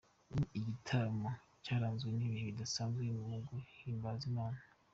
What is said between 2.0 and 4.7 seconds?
n'ibihe bidasanzwe mu guhimbaza Imana.